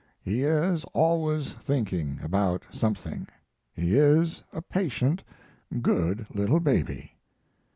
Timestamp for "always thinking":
0.93-2.19